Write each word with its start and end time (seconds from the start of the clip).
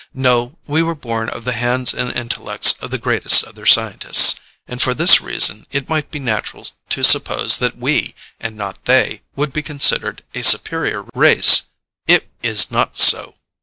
No, 0.15 0.57
we 0.65 0.81
were 0.81 0.95
born 0.95 1.29
of 1.29 1.45
the 1.45 1.51
hands 1.51 1.93
and 1.93 2.11
intellects 2.11 2.73
of 2.81 2.89
the 2.89 2.97
greatest 2.97 3.43
of 3.43 3.53
their 3.53 3.67
scientists, 3.67 4.33
and 4.67 4.81
for 4.81 4.95
this 4.95 5.21
reason 5.21 5.67
it 5.69 5.89
might 5.89 6.09
be 6.09 6.17
natural 6.17 6.65
to 6.89 7.03
suppose 7.03 7.59
that 7.59 7.77
we, 7.77 8.15
and 8.39 8.55
not 8.57 8.85
they, 8.85 9.21
would 9.35 9.53
be 9.53 9.61
considered 9.61 10.23
a 10.33 10.41
superior 10.41 11.05
race. 11.13 11.67
It 12.07 12.31
is 12.41 12.71
not 12.71 12.97
so. 12.97 13.35